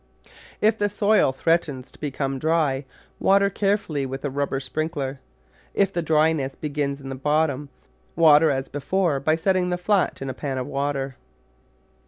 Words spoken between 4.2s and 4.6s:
a rub ber